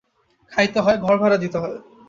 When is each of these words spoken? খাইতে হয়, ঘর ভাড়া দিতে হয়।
খাইতে 0.51 0.79
হয়, 0.79 0.97
ঘর 0.97 1.15
ভাড়া 1.17 1.37
দিতে 1.37 1.57
হয়। 1.57 1.77